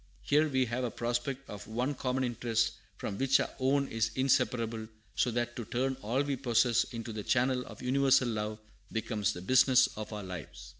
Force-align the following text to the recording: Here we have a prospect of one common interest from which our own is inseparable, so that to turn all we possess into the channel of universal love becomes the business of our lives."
Here 0.23 0.47
we 0.49 0.65
have 0.65 0.83
a 0.83 0.89
prospect 0.89 1.47
of 1.47 1.67
one 1.67 1.93
common 1.93 2.23
interest 2.23 2.71
from 2.97 3.19
which 3.19 3.39
our 3.39 3.51
own 3.59 3.87
is 3.87 4.09
inseparable, 4.15 4.87
so 5.15 5.29
that 5.29 5.55
to 5.57 5.65
turn 5.65 5.95
all 6.01 6.23
we 6.23 6.37
possess 6.37 6.85
into 6.85 7.13
the 7.13 7.21
channel 7.21 7.63
of 7.67 7.83
universal 7.83 8.29
love 8.29 8.57
becomes 8.91 9.31
the 9.33 9.41
business 9.43 9.85
of 9.97 10.11
our 10.11 10.23
lives." 10.23 10.69